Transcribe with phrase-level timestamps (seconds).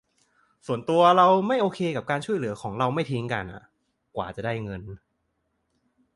[0.65, 3.63] ส่วนตัวเราไม่ค่อยโอเคกับการช่วยเหลือของเราไม่ทิ้งกันอ่ะ
[4.15, 4.81] กว่าจะได้เงิน